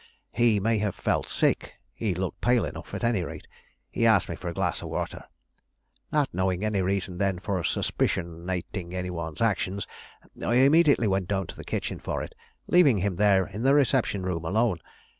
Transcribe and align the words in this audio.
He 0.31 0.59
may 0.59 0.79
have 0.79 0.95
felt 0.95 1.29
sick, 1.29 1.73
he 1.93 2.15
looked 2.15 2.41
pale 2.41 2.65
enough; 2.65 2.91
at 2.95 3.03
any 3.03 3.21
rate, 3.21 3.45
he 3.91 4.07
asked 4.07 4.29
me 4.29 4.35
for 4.35 4.47
a 4.49 4.53
glass 4.55 4.81
of 4.81 4.89
water. 4.89 5.25
Not 6.11 6.33
knowing 6.33 6.65
any 6.65 6.81
reason 6.81 7.19
then 7.19 7.37
for 7.37 7.61
suspicionating 7.61 8.95
any 8.95 9.11
one's 9.11 9.41
actions, 9.43 9.85
I 10.43 10.55
immediately 10.55 11.05
went 11.05 11.27
down 11.27 11.45
to 11.45 11.55
the 11.55 11.63
kitchen 11.63 11.99
for 11.99 12.23
it, 12.23 12.33
leaving 12.65 12.97
him 12.97 13.17
there 13.17 13.45
in 13.45 13.61
the 13.61 13.75
reception 13.75 14.23
room 14.23 14.43
alone. 14.43 14.79